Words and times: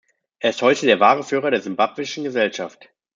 Er 0.39 0.49
ist 0.49 0.63
heute 0.63 0.87
der 0.87 0.99
wahre 0.99 1.21
Führer 1.23 1.51
der 1.51 1.61
simbabwischen 1.61 2.23
Gesellschaft. 2.23 2.89